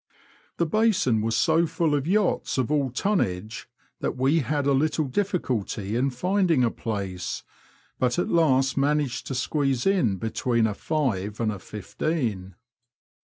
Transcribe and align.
The 0.57 0.65
basin 0.65 1.21
was 1.21 1.37
so 1.37 1.67
full 1.67 1.93
of 1.93 2.07
yachts 2.07 2.57
of 2.57 2.71
all 2.71 2.89
tonnage 2.89 3.69
that 3.99 4.17
we 4.17 4.39
had 4.39 4.65
a 4.65 4.71
little 4.73 5.05
difficulty 5.05 5.95
in 5.95 6.09
finding 6.09 6.63
a 6.63 6.71
place, 6.71 7.43
but 7.99 8.17
at 8.17 8.27
last 8.27 8.77
managed 8.77 9.27
to 9.27 9.35
squeeze 9.35 9.85
in 9.85 10.17
between 10.17 10.65
a 10.65 10.73
five'* 10.73 11.39
and 11.39 11.51
a 11.51 11.59
fifteen." 11.59 12.55